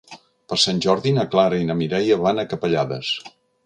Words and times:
Per 0.53 0.57
Sant 0.63 0.81
Jordi 0.85 1.13
na 1.19 1.27
Clara 1.35 1.61
i 1.61 1.69
na 1.69 1.79
Mireia 1.85 2.21
van 2.27 2.45
a 2.47 2.51
Capellades. 2.53 3.19